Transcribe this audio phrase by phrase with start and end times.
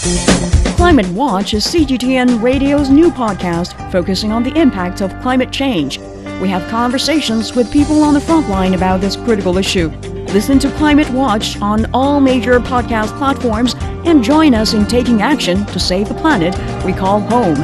[0.00, 5.98] Climate Watch is CGTN Radio's new podcast focusing on the impact of climate change.
[6.40, 9.90] We have conversations with people on the front line about this critical issue.
[10.32, 13.74] Listen to Climate Watch on all major podcast platforms
[14.06, 17.56] and join us in taking action to save the planet we call home.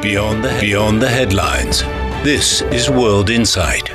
[0.00, 1.82] Beyond the, beyond the headlines,
[2.22, 3.88] this is World Insight.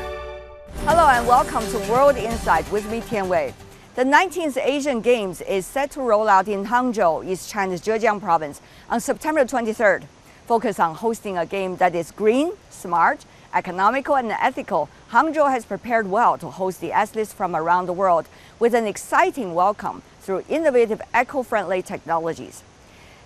[0.84, 3.54] Hello and welcome to World Insight with me, Tian Wei.
[3.99, 8.61] The 19th Asian Games is set to roll out in Hangzhou, East China's Zhejiang province,
[8.91, 10.05] on September 23rd.
[10.47, 14.89] Focus on hosting a game that is green, smart, economical, and ethical.
[15.11, 18.27] Hangzhou has prepared well to host the athletes from around the world
[18.59, 22.63] with an exciting welcome through innovative eco friendly technologies.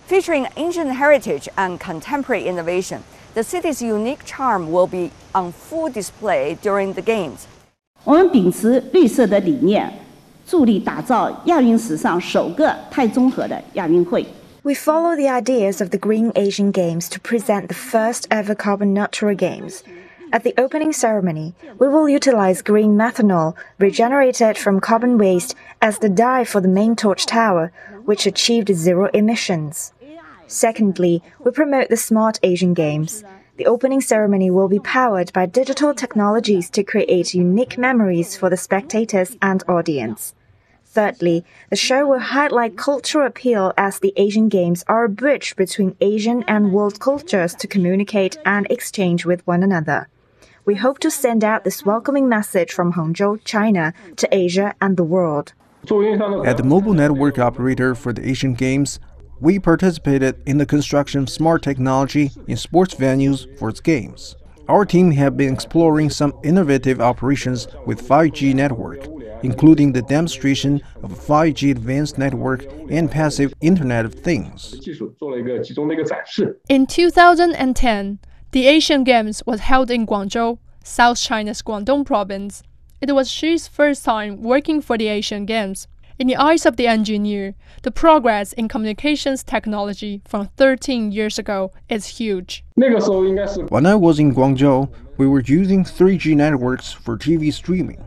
[0.05, 6.57] Featuring ancient heritage and contemporary innovation, the city's unique charm will be on full display
[6.61, 7.47] during the Games.
[8.05, 10.02] 我们秉持绿色的理念。
[10.45, 14.25] 助力打造亚运史上首个太综合的亚运会。
[14.63, 19.35] We follow the ideas of the Green Asian Games to present the first ever carbon neutral
[19.35, 19.81] games.
[20.31, 26.09] At the opening ceremony, we will utilize green methanol regenerated from carbon waste as the
[26.09, 27.71] dye for the main torch tower,
[28.05, 29.91] which achieved zero emissions.
[30.45, 33.23] Secondly, we promote the Smart Asian Games.
[33.56, 38.56] The opening ceremony will be powered by digital technologies to create unique memories for the
[38.56, 40.34] spectators and audience.
[40.84, 45.96] Thirdly, the show will highlight cultural appeal as the Asian Games are a bridge between
[46.00, 50.08] Asian and world cultures to communicate and exchange with one another.
[50.64, 55.04] We hope to send out this welcoming message from Hangzhou, China, to Asia and the
[55.04, 55.52] world.
[55.84, 58.98] At the mobile network operator for the Asian Games,
[59.44, 64.36] we participated in the construction of smart technology in sports venues for its games.
[64.70, 69.06] Our team have been exploring some innovative operations with 5G network,
[69.42, 74.80] including the demonstration of 5G advanced network and passive Internet of Things.
[76.70, 78.18] In 2010,
[78.52, 82.62] the Asian Games was held in Guangzhou, South China's Guangdong province.
[83.02, 85.86] It was Xi's first time working for the Asian Games.
[86.16, 91.72] In the eyes of the engineer, the progress in communications technology from 13 years ago
[91.88, 92.64] is huge.
[92.76, 98.04] When I was in Guangzhou, we were using 3G networks for TV streaming.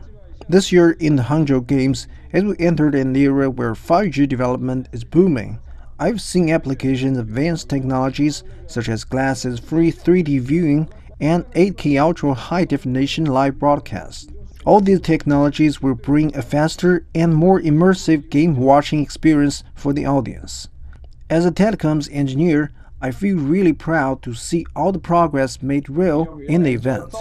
[0.48, 5.04] This year in the Hangzhou Games, as we entered an era where 5G development is
[5.04, 5.58] booming,
[5.98, 10.88] I've seen applications of advanced technologies such as glasses free 3D viewing
[11.20, 14.30] and 8K ultra high definition live broadcast.
[14.67, 20.05] All these technologies will bring a faster and more immersive game watching experience for the
[20.05, 20.67] audience.
[21.29, 26.39] As a telecoms engineer, I feel really proud to see all the progress made real
[26.47, 27.13] in the event.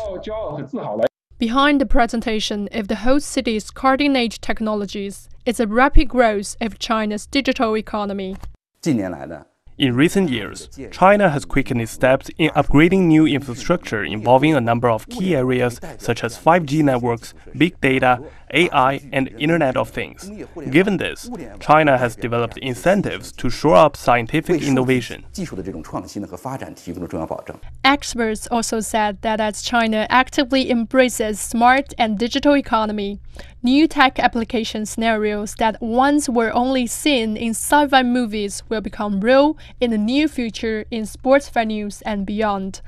[1.38, 6.78] Behind the presentation of the host city's cutting edge technologies is a rapid growth of
[6.78, 8.36] China's digital economy.
[8.80, 9.44] 近年来呢，
[9.77, 14.89] In recent years, China has quickened its steps in upgrading new infrastructure involving a number
[14.89, 20.31] of key areas such as 5G networks, big data, AI, and Internet of Things.
[20.71, 21.29] Given this,
[21.59, 25.25] China has developed incentives to shore up scientific innovation.
[27.83, 33.19] Experts also said that as China actively embraces smart and digital economy,
[33.61, 39.57] new tech application scenarios that once were only seen in sci-fi movies will become real
[39.79, 42.81] in the near future in sports venues and beyond.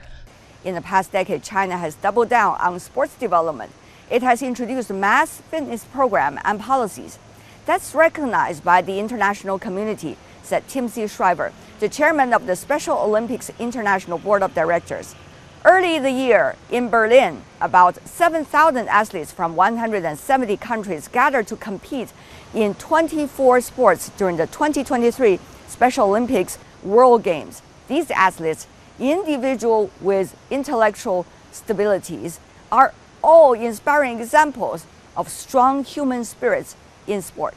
[0.63, 3.71] In the past decade, China has doubled down on sports development.
[4.09, 7.19] It has introduced mass fitness program and policies.
[7.65, 13.51] That's recognized by the international community, said Timothy Shriver, the chairman of the Special Olympics
[13.59, 15.15] International Board of Directors.
[15.63, 22.11] Early in the year in Berlin, about 7,000 athletes from 170 countries gathered to compete
[22.53, 27.61] in 24 sports during the 2023 Special Olympics World Games.
[27.87, 28.67] These athletes,
[28.99, 32.39] individual with intellectual stabilities,
[32.71, 34.85] are all inspiring examples
[35.17, 36.75] of strong human spirits
[37.07, 37.55] in sport.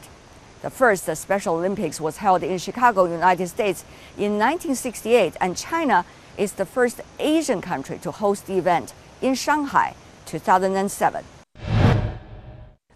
[0.61, 3.83] The first Special Olympics was held in Chicago, United States
[4.17, 6.05] in 1968, and China
[6.37, 9.93] is the first Asian country to host the event in Shanghai,
[10.25, 11.23] 2007.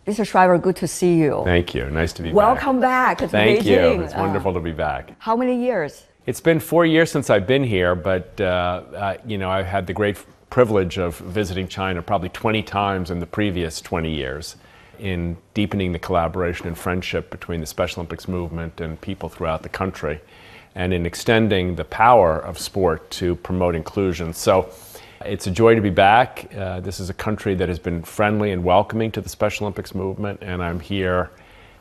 [0.08, 0.26] Mr.
[0.26, 1.42] Shriver, good to see you.
[1.44, 1.90] Thank you.
[1.90, 3.18] Nice to be Welcome back.
[3.20, 3.30] back.
[3.30, 3.66] Thank Beijing.
[3.98, 4.02] you.
[4.04, 5.12] It's Uh, wonderful to be back.
[5.20, 6.04] how many years?
[6.28, 9.94] It's been four years since I've been here, but uh, you know I've had the
[9.94, 10.18] great
[10.50, 14.58] privilege of visiting China probably 20 times in the previous 20 years,
[15.00, 19.70] in deepening the collaboration and friendship between the Special Olympics movement and people throughout the
[19.70, 20.20] country,
[20.76, 24.34] and in extending the power of sport to promote inclusion.
[24.34, 24.70] So.
[25.26, 26.48] It's a joy to be back.
[26.56, 29.96] Uh, this is a country that has been friendly and welcoming to the Special Olympics
[29.96, 31.32] movement, and I'm here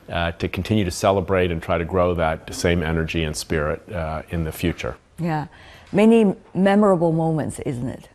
[0.09, 4.23] uh, to continue to celebrate and try to grow that same energy and spirit uh,
[4.31, 4.97] in the future.
[5.19, 5.47] Yeah,
[5.93, 8.09] many memorable moments, isn't it?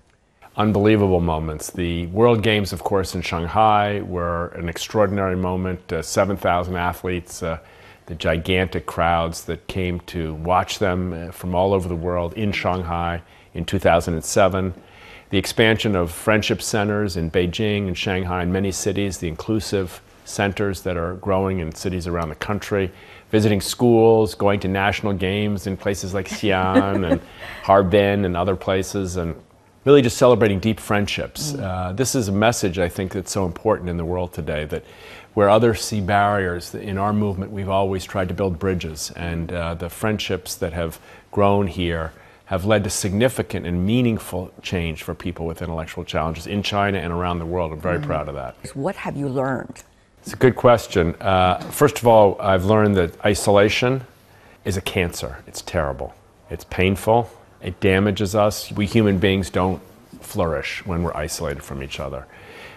[0.58, 1.72] Unbelievable moments.
[1.72, 5.92] The World Games, of course, in Shanghai were an extraordinary moment.
[5.92, 7.60] Uh, 7,000 athletes, uh,
[8.08, 12.52] the gigantic crowds that came to watch them uh, from all over the world in
[12.52, 13.22] Shanghai
[13.54, 14.74] in 2007
[15.32, 20.82] the expansion of friendship centers in Beijing and Shanghai and many cities, the inclusive centers
[20.82, 22.92] that are growing in cities around the country,
[23.30, 27.22] visiting schools, going to national games in places like Xi'an and
[27.64, 29.36] Harbin and other places, and
[29.86, 31.54] really just celebrating deep friendships.
[31.54, 31.62] Mm.
[31.62, 34.84] Uh, this is a message I think that's so important in the world today that
[35.34, 39.74] where others see barriers, in our movement we've always tried to build bridges, and uh,
[39.74, 41.00] the friendships that have
[41.32, 42.12] grown here
[42.46, 47.14] have led to significant and meaningful change for people with intellectual challenges in China and
[47.14, 47.72] around the world.
[47.72, 48.04] I'm very mm.
[48.04, 48.58] proud of that.
[48.76, 49.84] What have you learned?
[50.22, 51.16] It's a good question.
[51.20, 54.06] Uh, first of all, I've learned that isolation
[54.66, 55.44] is a cancer.
[55.48, 56.14] It's terrible.
[56.50, 57.30] It's painful.
[57.62, 58.72] It damages us.
[58.72, 59.82] We human beings don't
[60.22, 62.28] flourish when we're isolated from each other.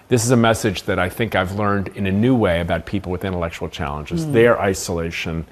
[0.08, 3.12] This is a message that I think I've learned in a new way about people
[3.12, 4.25] with intellectual challenges.
[4.25, 4.32] Mm.
[4.32, 5.46] Their isolation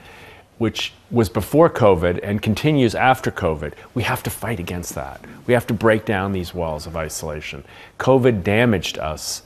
[0.63, 5.21] which was before COVID and continues after COVID, we have to fight against that.
[5.45, 7.65] We have to break down these walls of isolation.
[7.99, 9.43] COVID damaged us,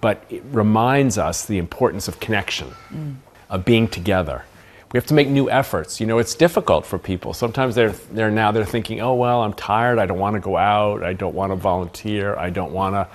[0.00, 3.16] but it reminds us the importance of connection, mm.
[3.50, 4.44] of being together.
[4.92, 6.00] We have to make new efforts.
[6.00, 7.34] You know, it's difficult for people.
[7.34, 9.98] Sometimes they're, they're now they're thinking, oh well, I'm tired.
[9.98, 11.02] I don't want to go out.
[11.02, 12.34] I don't want to volunteer.
[12.36, 13.08] I don't want to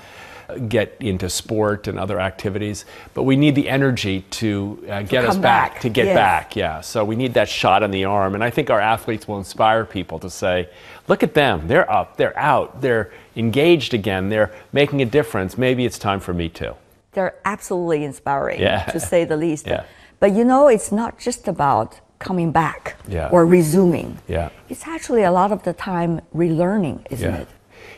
[0.68, 5.36] get into sport and other activities, but we need the energy to uh, get us
[5.36, 6.16] back, back, to get yes.
[6.16, 6.56] back.
[6.56, 6.82] Yeah.
[6.82, 8.36] So we need that shot on the arm.
[8.36, 10.70] And I think our athletes will inspire people to say,
[11.08, 11.68] look at them.
[11.68, 15.58] They're up, they're out, they're engaged again, they're making a difference.
[15.58, 16.76] Maybe it's time for me too.
[17.14, 18.86] They're absolutely inspiring, yeah.
[18.86, 19.68] to say the least.
[19.68, 19.84] Yeah.
[20.20, 23.30] But you know, it's not just about coming back yeah.
[23.30, 24.18] or resuming.
[24.28, 24.50] Yeah.
[24.70, 27.42] It's actually a lot of the time relearning, isn't yeah.
[27.42, 27.48] it?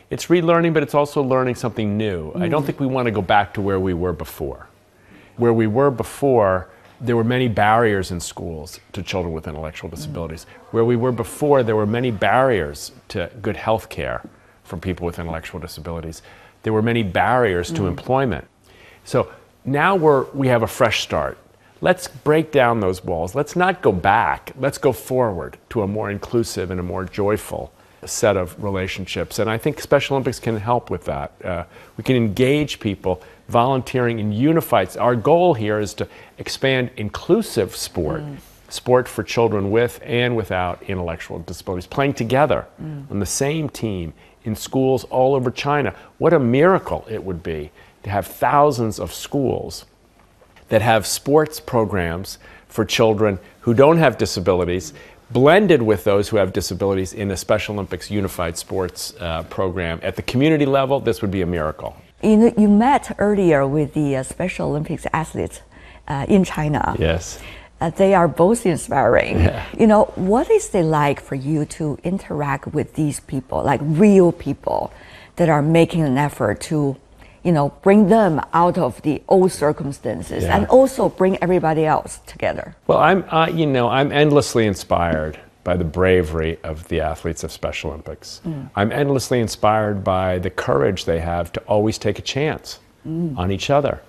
[0.10, 2.32] it's relearning, but it's also learning something new.
[2.32, 2.42] Mm.
[2.42, 2.66] I don't mm.
[2.66, 4.68] think we want to go back to where we were before.
[5.38, 6.70] Where we were before,
[7.02, 10.46] there were many barriers in schools to children with intellectual disabilities.
[10.46, 10.74] Mm.
[10.74, 14.22] Where we were before, there were many barriers to good health care
[14.66, 16.22] for people with intellectual disabilities.
[16.64, 17.76] There were many barriers mm.
[17.78, 18.48] to employment.
[19.06, 19.32] So
[19.64, 21.38] now we're, we have a fresh start.
[21.82, 23.36] Let's break down those walls.
[23.36, 24.52] Let's not go back.
[24.58, 27.72] Let's go forward to a more inclusive and a more joyful
[28.06, 29.40] set of relationships.
[29.40, 31.34] And I think Special Olympics can help with that.
[31.44, 31.66] Uh,
[31.98, 34.96] we can engage people volunteering in unified.
[34.98, 36.08] Our goal here is to
[36.38, 38.22] expand inclusive sport.
[38.22, 38.38] Mm.
[38.70, 43.10] Sport for children with and without intellectual disabilities, playing together mm.
[43.12, 44.14] on the same team
[44.46, 45.94] in schools all over China.
[46.18, 47.72] What a miracle it would be
[48.04, 49.86] to have thousands of schools
[50.70, 52.38] that have sports programs
[52.68, 54.94] for children who don't have disabilities
[55.32, 60.00] blended with those who have disabilities in a Special Olympics unified sports uh, program.
[60.04, 61.96] At the community level, this would be a miracle.
[62.22, 65.62] You, know, you met earlier with the uh, Special Olympics athletes
[66.08, 66.96] uh, in China.
[67.00, 67.40] Yes.
[67.86, 69.40] Uh, they are both inspiring.
[69.40, 69.64] Yeah.
[69.78, 74.32] You know, what is it like for you to interact with these people, like real
[74.32, 74.92] people
[75.36, 76.98] that are making an effort to
[77.44, 80.58] you know, bring them out of the old circumstances yeah.
[80.58, 82.76] and also bring everybody else together.
[82.88, 87.52] Well, I'm, uh, you know, I'm endlessly inspired by the bravery of the athletes of
[87.52, 88.42] Special Olympics.
[88.48, 88.72] Mm.
[88.76, 93.38] I'm endlessly inspired by the courage they have to always take a chance mm.
[93.38, 94.02] on each other.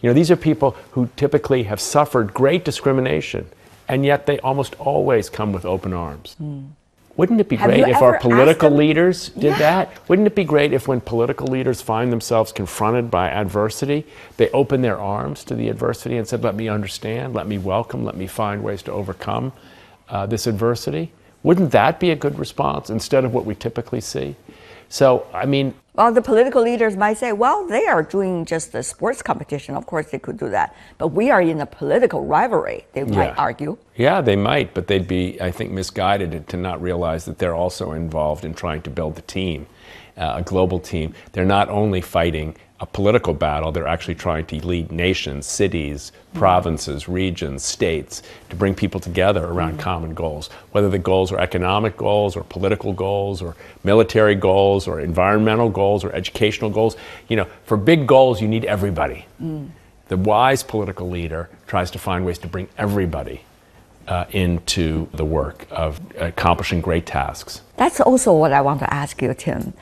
[0.00, 3.48] You know, these are people who typically have suffered great discrimination,
[3.88, 6.36] and yet they almost always come with open arms.
[6.40, 6.70] Mm.
[7.16, 9.58] Wouldn't it be Have great if our political leaders did yeah.
[9.58, 10.08] that?
[10.08, 14.06] Wouldn't it be great if, when political leaders find themselves confronted by adversity,
[14.38, 18.04] they open their arms to the adversity and said, Let me understand, let me welcome,
[18.04, 19.52] let me find ways to overcome
[20.08, 21.12] uh, this adversity?
[21.42, 24.36] Wouldn't that be a good response instead of what we typically see?
[24.88, 28.82] So, I mean, well, the political leaders might say, well, they are doing just a
[28.82, 29.74] sports competition.
[29.74, 30.74] Of course, they could do that.
[30.96, 33.76] But we are in a political rivalry, they might argue.
[33.96, 37.92] Yeah, they might, but they'd be, I think, misguided to not realize that they're also
[37.92, 39.66] involved in trying to build the team,
[40.16, 41.12] uh, a global team.
[41.32, 43.70] They're not only fighting a political battle.
[43.70, 49.72] They're actually trying to lead nations, cities, provinces, regions, states to bring people together around
[49.72, 49.80] mm-hmm.
[49.80, 50.48] common goals.
[50.72, 56.04] Whether the goals are economic goals or political goals or military goals or environmental goals
[56.04, 56.96] or educational goals.
[57.28, 59.26] You know, for big goals, you need everybody.
[59.42, 59.70] Mm.
[60.08, 63.42] The wise political leader tries to find ways to bring everybody
[64.08, 67.60] uh, into the work of accomplishing great tasks.
[67.76, 69.74] That's also what I want to ask you, Tim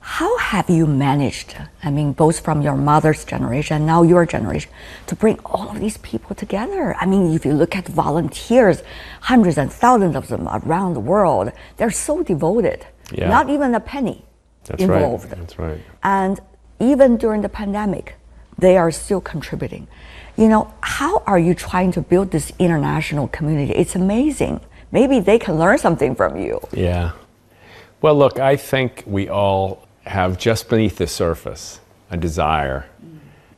[0.00, 4.70] how have you managed, I mean, both from your mother's generation and now your generation,
[5.06, 6.96] to bring all of these people together?
[6.98, 8.82] I mean, if you look at volunteers,
[9.20, 13.28] hundreds and thousands of them around the world, they're so devoted, Yeah.
[13.28, 14.24] not even a penny
[14.64, 15.30] That's involved.
[15.30, 15.38] right.
[15.38, 15.80] That's right.
[16.02, 16.40] And
[16.78, 18.14] even during the pandemic,
[18.58, 19.86] they are still contributing.
[20.36, 23.72] You know, how are you trying to build this international community?
[23.74, 24.60] It's amazing.
[24.92, 26.60] Maybe they can learn something from you.
[26.72, 27.12] Yeah.
[28.00, 31.80] Well, look, I think we all have just beneath the surface
[32.10, 32.86] a desire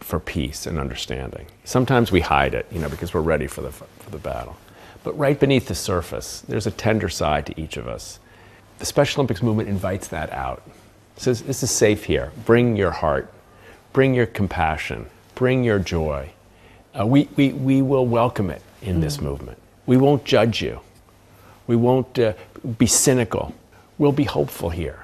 [0.00, 1.46] for peace and understanding.
[1.64, 4.56] Sometimes we hide it, you know, because we're ready for the, for the battle.
[5.04, 8.18] But right beneath the surface, there's a tender side to each of us.
[8.78, 10.62] The Special Olympics movement invites that out.
[11.16, 12.32] It says, this is safe here.
[12.44, 13.32] Bring your heart,
[13.92, 16.30] bring your compassion, bring your joy.
[16.98, 19.58] Uh, we, we, we will welcome it in this movement.
[19.86, 20.80] We won't judge you.
[21.66, 22.34] We won't uh,
[22.78, 23.54] be cynical.
[23.98, 25.01] We'll be hopeful here.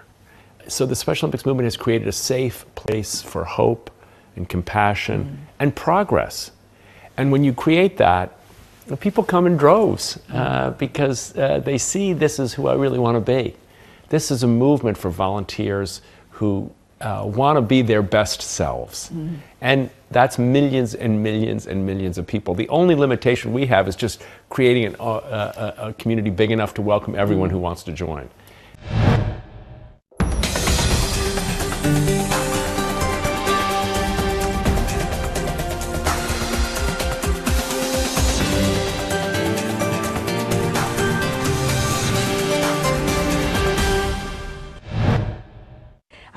[0.69, 3.91] So the Special Olympics movement has created a safe place for hope
[4.37, 6.51] and compassion and progress.
[7.17, 8.39] And when you create that,
[9.01, 13.17] people come in droves uh, because uh, they see this is who I really want
[13.17, 13.57] to be.
[14.11, 16.71] This is a movement for volunteers who
[17.01, 19.11] uh, want to be their best selves.
[19.61, 22.55] And that's millions and millions and millions of people.
[22.55, 26.75] The only limitation we have is just creating an, uh, a, a community big enough
[26.75, 28.29] to welcome everyone who wants to join.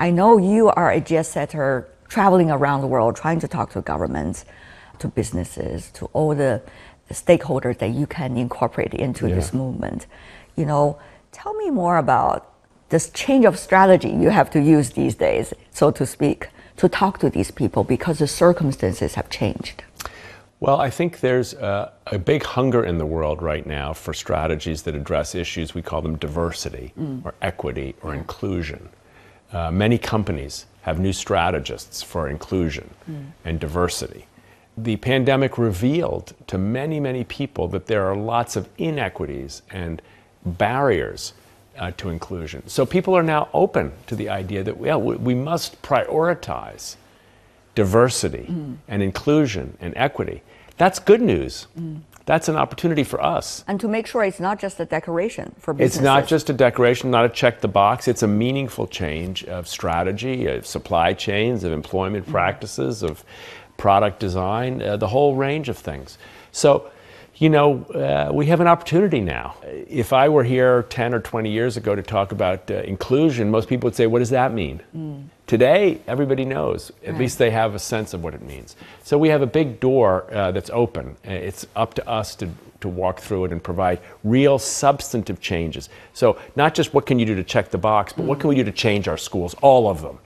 [0.01, 3.81] I know you are a jet setter traveling around the world trying to talk to
[3.81, 4.45] governments,
[4.97, 6.63] to businesses, to all the
[7.11, 10.07] stakeholders that you can incorporate into this movement.
[10.55, 10.97] You know,
[11.31, 12.51] tell me more about
[12.89, 17.19] this change of strategy you have to use these days, so to speak, to talk
[17.19, 19.83] to these people because the circumstances have changed.
[20.59, 24.81] Well, I think there's a, a big hunger in the world right now for strategies
[24.81, 27.23] that address issues, we call them diversity mm.
[27.23, 28.89] or equity or inclusion.
[29.51, 32.89] Uh, many companies have new strategists for inclusion
[33.45, 34.25] and diversity.
[34.77, 40.01] The pandemic revealed to many, many people that there are lots of inequities and
[40.45, 41.33] barriers
[41.77, 42.67] uh, to inclusion.
[42.67, 46.95] So people are now open to the idea that well, we, we must prioritize
[47.75, 48.45] diversity
[48.87, 50.41] and inclusion and equity.
[50.77, 51.67] That's good news.
[52.25, 53.63] That's an opportunity for us.
[53.67, 55.97] And to make sure it's not just a decoration for businesses.
[55.97, 58.07] It's not just a decoration, not a check the box.
[58.07, 63.23] It's a meaningful change of strategy, of supply chains, of employment practices, of
[63.77, 66.17] product design, uh, the whole range of things.
[66.51, 66.91] So,
[67.35, 69.55] you know, uh, we have an opportunity now.
[69.63, 73.67] If I were here 10 or 20 years ago to talk about uh, inclusion, most
[73.67, 75.29] people would say, what does that mean?
[75.47, 76.91] Today, everybody knows.
[77.05, 78.75] At least they have a sense of what it means.
[79.03, 81.17] So we have a big door uh, that's open.
[81.27, 82.47] Uh, It's up to us to,
[82.81, 85.89] to walk through it and provide real substantive changes.
[86.13, 88.55] So not just what can you do to check the box, but what can we
[88.55, 90.19] do to change our schools, all of them,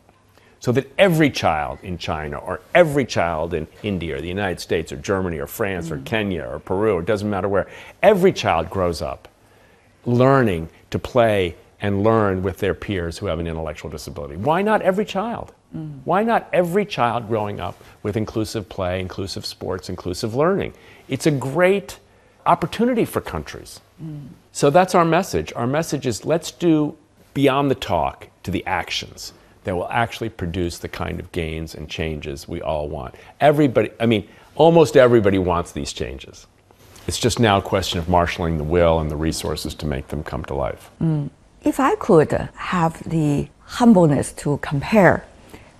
[0.65, 4.91] so that every child in China or every child in India or the United States
[4.91, 6.05] or Germany or France or mm.
[6.05, 7.67] Kenya or Peru, it doesn't matter where,
[8.01, 9.27] every child grows up
[10.07, 14.37] learning to play and learn with their peers who have an intellectual disability.
[14.37, 15.53] Why not every child?
[15.77, 15.99] Mm.
[16.03, 20.73] Why not every child growing up with inclusive play, inclusive sports, inclusive learning?
[21.07, 21.99] It's a great
[22.47, 23.81] opportunity for countries.
[24.03, 24.29] Mm.
[24.51, 25.53] So that's our message.
[25.55, 26.97] Our message is let's do
[27.35, 29.31] beyond the talk to the actions
[29.65, 33.15] that will actually produce the kind of gains and changes we all want.
[33.41, 36.47] Everybody, I mean, almost everybody wants these changes.
[37.07, 40.23] It's just now a question of marshaling the will and the resources to make them
[40.23, 40.89] come to life.
[41.01, 41.29] Mm.
[41.63, 45.25] If I could have the humbleness to compare,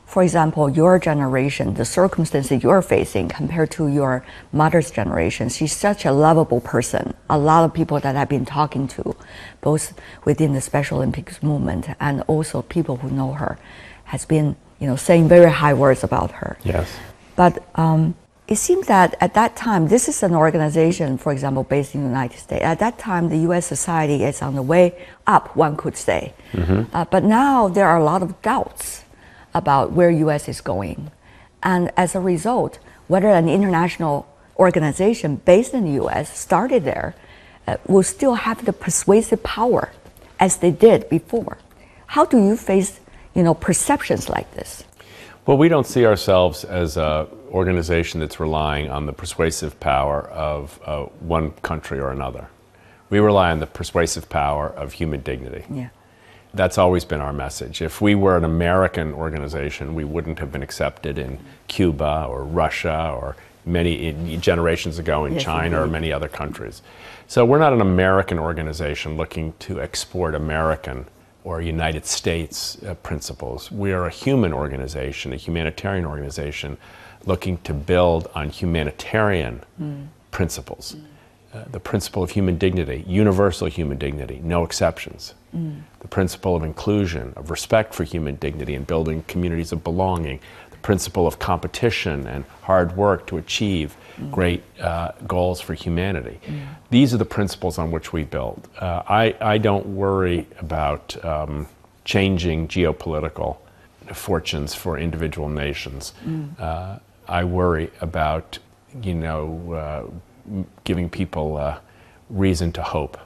[0.05, 6.05] for example, your generation, the circumstances you're facing compared to your mother's generation, she's such
[6.05, 7.13] a lovable person.
[7.29, 9.15] A lot of people that I've been talking to,
[9.61, 13.57] both within the Special Olympics movement and also people who know her,
[14.05, 16.57] has been, you know, saying very high words about her.
[16.63, 16.87] Yes.
[17.35, 18.15] But um,
[18.47, 22.07] it seems that at that time, this is an organization, for example, based in the
[22.07, 22.63] United States.
[22.63, 23.65] At that time, the U.S.
[23.65, 26.33] society is on the way up, one could say.
[26.93, 29.04] Uh, but now there are a lot of doubts
[29.55, 30.47] about where U.S.
[30.47, 31.09] is going,
[31.63, 36.37] and as a result, whether an international organization based in the U.S.
[36.37, 37.15] started there
[37.67, 39.91] uh, will still have the persuasive power
[40.39, 41.57] as they did before.
[42.07, 42.99] How do you face,
[43.33, 44.83] you know, perceptions like this?
[45.45, 50.79] Well, we don't see ourselves as an organization that's relying on the persuasive power of
[50.85, 52.47] uh, one country or another.
[53.09, 55.63] We rely on the persuasive power of human dignity.
[55.71, 55.89] Yeah.
[56.55, 57.81] That's always been our message.
[57.81, 63.13] If we were an American organization, we wouldn't have been accepted in Cuba or Russia
[63.13, 63.35] or
[63.65, 66.81] many generations ago in Yes, China or many other countries.
[67.27, 71.07] So we're not an American organization looking to export American
[71.43, 73.71] or United States uh, principles.
[73.71, 76.77] We are a human organization, a humanitarian organization
[77.25, 79.61] looking to build on humanitarian
[80.31, 80.95] principles.
[81.55, 85.33] Uh, the principle of human dignity, universal human dignity, no exceptions.
[86.01, 90.41] The principle of inclusion, of respect for human dignity and building communities of belonging.
[90.71, 93.95] The principle of competition and hard work to achieve
[94.31, 96.39] great uh, goals for humanity.
[96.89, 98.67] These are the principles on which we build.
[98.77, 101.67] Uh, I, I don't worry about um,
[102.03, 103.57] changing geopolitical
[104.13, 106.13] fortunes for individual nations.
[106.59, 108.59] Uh, I worry about,
[109.01, 110.03] you know, uh,
[110.83, 111.79] giving people uh,
[112.29, 113.17] reason to hope.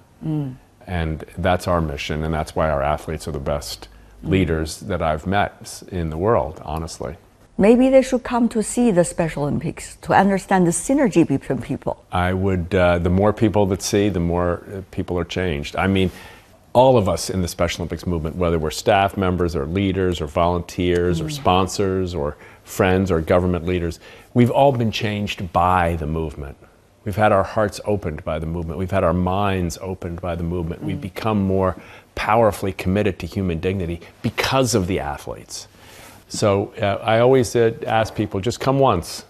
[0.87, 3.87] And that's our mission, and that's why our athletes are the best
[4.23, 7.15] leaders that I've met in the world, honestly.
[7.57, 12.05] Maybe they should come to see the Special Olympics to understand the synergy between people.
[12.11, 15.75] I would, uh, the more people that see, the more uh, people are changed.
[15.75, 16.09] I mean,
[16.71, 20.27] all of us in the Special Olympics movement, whether we're staff members or leaders or
[20.27, 23.99] volunteers or sponsors or friends or government leaders,
[24.33, 26.55] we've all been changed by the movement.
[27.05, 28.77] We've had our hearts opened by the movement.
[28.77, 30.83] We've had our minds opened by the movement.
[30.83, 31.77] We've become more
[32.15, 35.67] powerfully committed to human dignity because of the athletes.
[36.27, 39.25] So uh, I always uh, ask people just come once.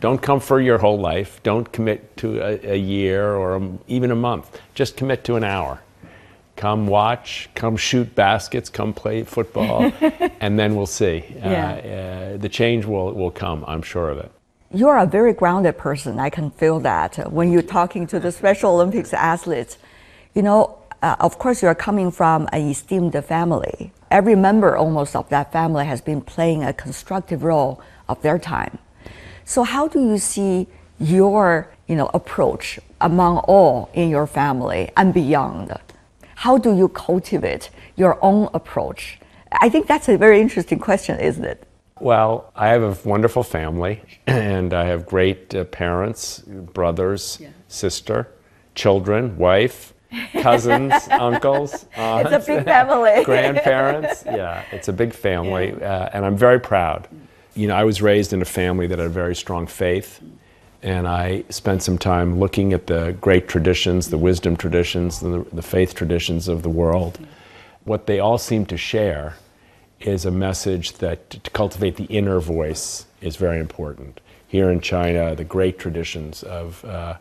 [0.00, 1.40] Don't come for your whole life.
[1.42, 4.58] Don't commit to a, a year or a, even a month.
[4.74, 5.80] Just commit to an hour.
[6.56, 9.92] Come watch, come shoot baskets, come play football,
[10.40, 11.24] and then we'll see.
[11.42, 14.32] Uh, uh, the change will, will come, I'm sure of it.
[14.72, 16.20] You're a very grounded person.
[16.20, 19.78] I can feel that when you're talking to the Special Olympics athletes.
[20.32, 23.90] You know, uh, of course, you're coming from an esteemed family.
[24.12, 28.78] Every member almost of that family has been playing a constructive role of their time.
[29.44, 30.68] So, how do you see
[31.00, 35.76] your, you know, approach among all in your family and beyond?
[36.36, 39.18] How do you cultivate your own approach?
[39.50, 41.66] I think that's a very interesting question, isn't it?
[42.00, 48.28] Well, I have a wonderful family, and I have great uh, parents, brothers, sister,
[48.74, 49.92] children, wife,
[50.40, 53.22] cousins, uncles, aunts, It's a big family.
[53.24, 54.24] grandparents.
[54.24, 57.06] Yeah, it's a big family, uh, and I'm very proud.
[57.54, 60.20] You know, I was raised in a family that had a very strong faith,
[60.82, 65.62] and I spent some time looking at the great traditions, the wisdom traditions, the, the
[65.62, 67.18] faith traditions of the world.
[67.84, 69.34] What they all seem to share
[70.00, 74.20] is a message that to cultivate the inner voice is very important.
[74.48, 77.16] Here in China, the great traditions of, uh,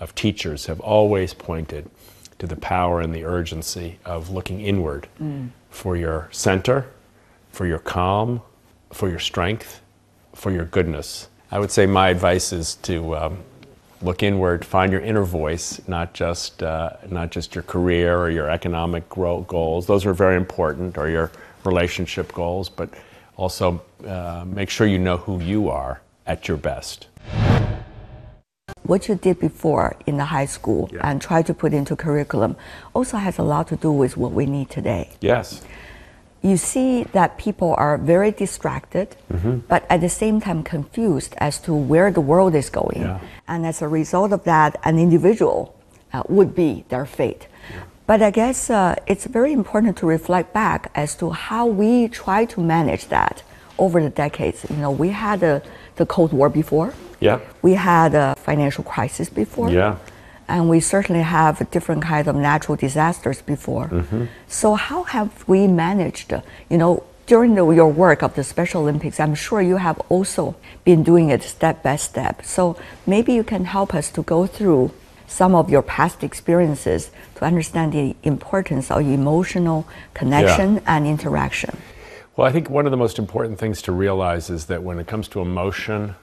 [0.00, 1.90] of teachers have always pointed
[2.38, 5.06] to the power and the urgency of looking inward
[5.70, 6.86] for your center,
[7.52, 8.40] for your calm,
[8.92, 9.80] for your strength,
[10.34, 11.28] for your goodness.
[11.50, 13.38] I would say my advice is to um,
[14.00, 18.50] look inward, find your inner voice, not just uh, not just your career or your
[18.50, 19.86] economic goals.
[19.86, 21.30] Those are very important, or your
[21.64, 22.88] relationship goals, but
[23.36, 27.06] also uh, make sure you know who you are at your best.
[28.84, 31.08] what you did before in the high school Yeah.
[31.08, 32.56] and try to put into curriculum
[32.94, 35.08] also has a lot to do with what we need today.
[35.20, 35.62] Yes.
[36.42, 39.58] You see that people are very distracted, Mm-hmm.
[39.68, 43.02] but at the same time confused as to where the world is going.
[43.02, 43.20] Yeah.
[43.46, 45.74] And as a result of that, an individual
[46.12, 47.46] uh, would be their fate.
[48.06, 52.44] But I guess uh, it's very important to reflect back as to how we try
[52.46, 53.42] to manage that
[53.78, 54.66] over the decades.
[54.68, 55.60] You know, we had uh,
[55.96, 56.94] the Cold War before.
[57.20, 57.38] Yeah.
[57.62, 59.70] We had a financial crisis before.
[59.70, 59.96] Yeah.
[60.48, 63.88] And we certainly have different kinds of natural disasters before.
[63.88, 64.24] Mm-hmm.
[64.48, 66.32] So how have we managed,
[66.68, 70.56] you know, during the, your work of the Special Olympics, I'm sure you have also
[70.84, 72.44] been doing it step by step.
[72.44, 74.90] So maybe you can help us to go through
[75.32, 81.76] some of your past experiences to understand the importance of emotional connection and interaction.
[82.36, 85.06] Well, I think one of the most important things to realize is that when it
[85.06, 86.14] comes to emotion,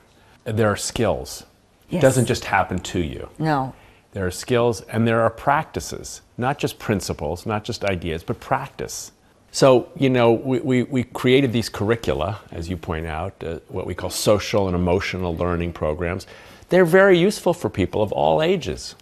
[0.43, 1.43] there are skills.
[1.89, 1.99] Yes.
[1.99, 3.29] It doesn't just happen to you.
[3.39, 3.73] No.
[4.11, 9.11] There are skills and there are practices, not just principles, not just ideas, but practice.
[9.51, 13.87] So, you know, we, we, we created these curricula, as you point out, uh, what
[13.87, 16.27] we call social and emotional learning programs.
[16.69, 18.95] They're very useful for people of all ages.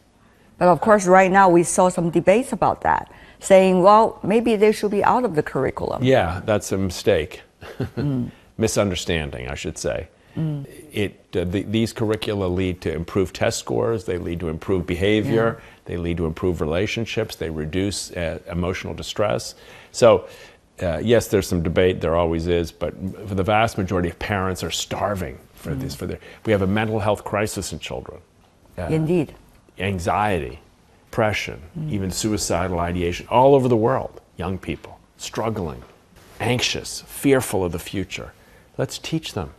[0.57, 4.71] But of course, right now we saw some debates about that, saying, well, maybe they
[4.71, 6.03] should be out of the curriculum.
[6.03, 7.41] Yeah, that's a mistake.
[8.57, 10.07] Misunderstanding, I should say.
[10.35, 10.65] Mm.
[10.91, 15.57] It, uh, the, these curricula lead to improved test scores, they lead to improved behavior,
[15.59, 15.65] yeah.
[15.85, 19.55] they lead to improved relationships, they reduce uh, emotional distress.
[19.91, 20.27] So,
[20.81, 22.93] uh, yes, there's some debate, there always is, but
[23.27, 25.79] for the vast majority of parents are starving for mm.
[25.79, 25.95] this.
[25.95, 28.21] For their, we have a mental health crisis in children.
[28.77, 29.33] Uh, Indeed.
[29.79, 30.59] Anxiety,
[31.09, 31.91] depression, mm.
[31.91, 34.21] even suicidal ideation all over the world.
[34.37, 35.81] Young people struggling,
[36.39, 38.33] anxious, fearful of the future.
[38.77, 39.53] Let's teach them.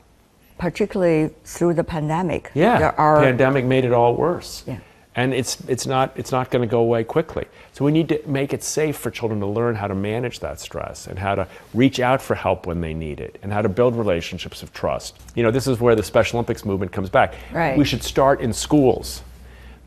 [0.57, 2.53] Particularly through the pandemic.
[2.55, 3.21] Yeah, the are...
[3.21, 4.63] pandemic made it all worse.
[4.67, 4.79] Yeah
[5.19, 7.45] and it's it's not it's not going to go away quickly.
[7.73, 10.61] So we need to make it safe for children to learn how to manage that
[10.61, 13.69] stress and how to reach out for help when they need it and how to
[13.69, 15.19] build relationships of trust.
[15.35, 17.35] You know, this is where the Special Olympics movement comes back.
[17.53, 17.77] Right.
[17.77, 19.23] We should start in schools.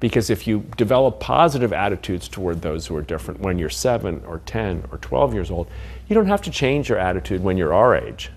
[0.02, 4.41] Because if you develop positive attitudes toward those who are different when you're 7 or
[4.48, 5.67] 10 or 12 years old,
[6.10, 8.32] you don't have to change your attitude when you're our age.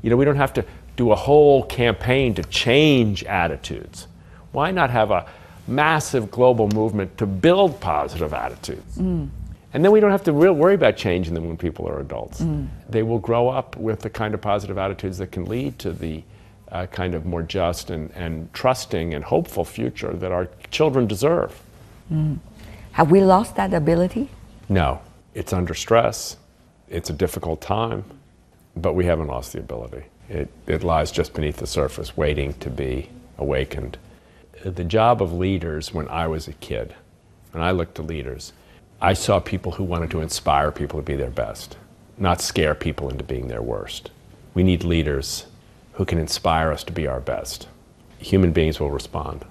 [0.00, 0.64] You know, we don't have to
[0.96, 4.08] do a whole campaign to change attitudes.
[4.52, 5.26] Why not have a
[5.70, 8.98] massive global movement to build positive attitudes.
[8.98, 9.28] Mm.
[9.72, 12.40] And then we don't have to real worry about changing them when people are adults.
[12.40, 12.68] Mm.
[12.88, 16.24] They will grow up with the kind of positive attitudes that can lead to the
[16.72, 21.60] uh, kind of more just and, and trusting and hopeful future that our children deserve.
[22.12, 22.38] Mm.
[22.92, 24.28] Have we lost that ability?
[24.68, 25.00] No.
[25.34, 26.36] It's under stress.
[26.88, 28.04] It's a difficult time,
[28.76, 30.04] but we haven't lost the ability.
[30.28, 33.96] It, it lies just beneath the surface, waiting to be awakened
[34.64, 36.94] the job of leaders when I was a kid,
[37.52, 38.52] and I looked to leaders,
[39.00, 41.78] I saw people who wanted to inspire people to be their best,
[42.18, 44.10] not scare people into being their worst.
[44.52, 45.46] We need leaders
[45.94, 47.68] who can inspire us to be our best.
[48.18, 49.46] Human beings will respond.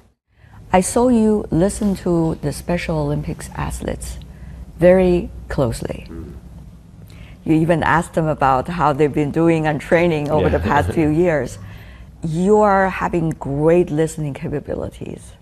[0.72, 4.20] I saw you listen to the Special Olympics athletes
[4.78, 6.08] very closely.
[7.44, 10.58] You even asked them about how they've been doing and training over yeah.
[10.58, 11.58] the past few years
[12.24, 15.34] you are having great listening capabilities.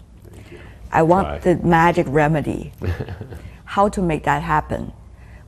[0.91, 1.53] I want Try.
[1.53, 2.71] the magic remedy.
[3.65, 4.93] How to make that happen?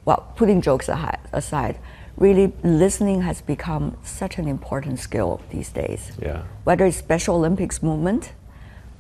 [0.05, 0.89] Well, putting jokes
[1.31, 1.79] aside,
[2.17, 6.11] really listening has become such an important skill these days.
[6.21, 6.43] Yeah.
[6.63, 8.33] Whether it's Special Olympics movement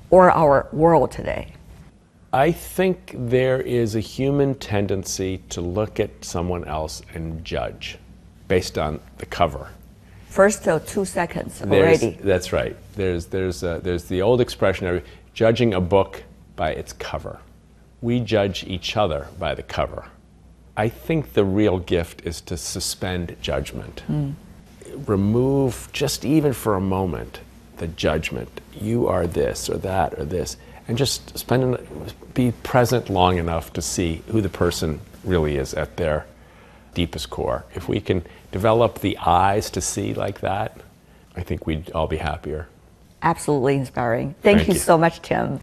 [0.09, 1.53] or our world today.
[2.31, 7.97] I think there is a human tendency to look at someone else and judge
[8.47, 9.69] based on the cover
[10.29, 12.11] first two seconds already.
[12.11, 12.75] There's, that's right.
[12.95, 16.23] There's, there's, uh, there's the old expression of judging a book
[16.55, 17.39] by its cover.
[18.01, 20.05] We judge each other by the cover.
[20.77, 24.03] I think the real gift is to suspend judgment.
[24.09, 24.35] Mm.
[25.05, 27.41] Remove, just even for a moment,
[27.77, 28.61] the judgment.
[28.79, 30.55] You are this or that or this.
[30.87, 31.77] And just spend,
[32.33, 36.25] be present long enough to see who the person really is at their
[36.93, 37.65] deepest core.
[37.75, 40.77] If we can develop the eyes to see like that,
[41.35, 42.67] I think we'd all be happier.
[43.21, 44.35] Absolutely inspiring.
[44.41, 45.59] Thank, Thank you, you so much, Tim.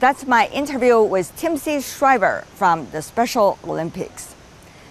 [0.00, 4.34] That's my interview with Timothy Shriver from the Special Olympics.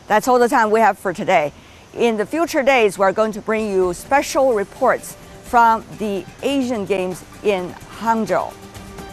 [0.08, 1.54] That's all the time we have for today.
[1.94, 7.24] In the future days, we're going to bring you special reports from the Asian Games
[7.44, 8.54] in Hangzhou.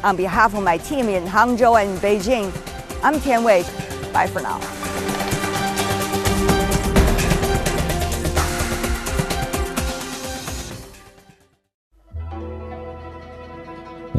[0.03, 2.53] On behalf of my team in Hangzhou and Beijing,
[3.03, 3.63] I'm Tian Wei.
[4.13, 4.84] Bye for now.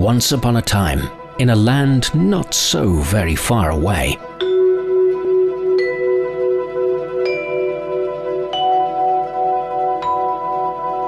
[0.06, 1.02] Once upon a time,
[1.40, 4.12] in a land not so very far away,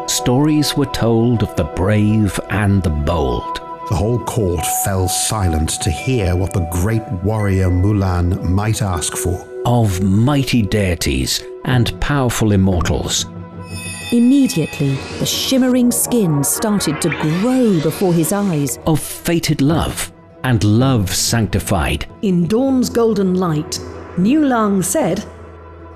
[0.08, 3.58] stories were told of the brave and the bold.
[3.90, 9.48] The whole court fell silent to hear what the great warrior Mulan might ask for.
[9.64, 13.28] Of mighty deities and powerful immortals
[14.14, 18.80] Immediately, the shimmering skin started to grow before his eyes.
[18.88, 20.14] Of fated love
[20.46, 22.06] and love sanctified.
[22.22, 23.82] In dawn's golden light,
[24.18, 25.26] Niu Lang said,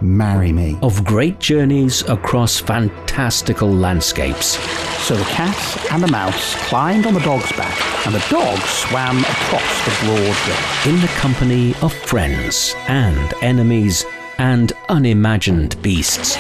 [0.02, 0.78] Marry me.
[0.82, 4.58] Of great journeys across fantastical landscapes.
[5.06, 9.20] So the cat and the mouse climbed on the dog's back, and the dog swam
[9.20, 10.90] across the broad river.
[10.90, 14.06] In the company of friends and enemies
[14.38, 16.36] and unimagined beasts.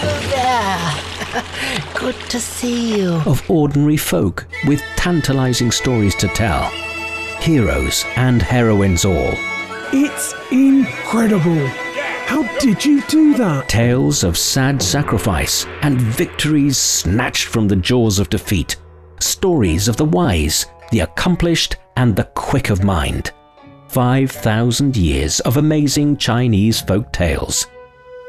[1.95, 3.13] Good to see you.
[3.25, 6.65] Of ordinary folk with tantalizing stories to tell.
[7.39, 9.33] Heroes and heroines all.
[9.93, 11.67] It's incredible.
[12.25, 13.69] How did you do that?
[13.69, 18.75] Tales of sad sacrifice and victories snatched from the jaws of defeat.
[19.19, 23.31] Stories of the wise, the accomplished, and the quick of mind.
[23.87, 27.67] 5,000 years of amazing Chinese folk tales.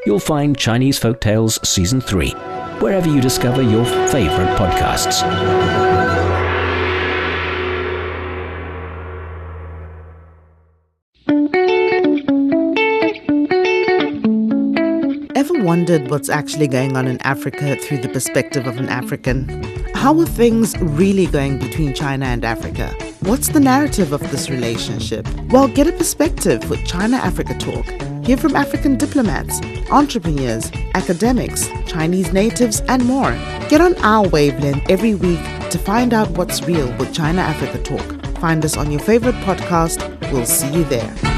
[0.05, 2.33] You'll find Chinese Folk Tales Season 3
[2.81, 5.21] wherever you discover your favorite podcasts.
[15.35, 19.63] Ever wondered what's actually going on in Africa through the perspective of an African?
[19.93, 22.93] How are things really going between China and Africa?
[23.21, 25.27] What's the narrative of this relationship?
[25.49, 28.12] Well, get a perspective with China Africa Talk.
[28.25, 29.59] Hear from African diplomats,
[29.91, 33.31] entrepreneurs, academics, Chinese natives, and more.
[33.67, 38.25] Get on our wavelength every week to find out what's real with China Africa Talk.
[38.37, 40.31] Find us on your favorite podcast.
[40.31, 41.32] We'll see you there.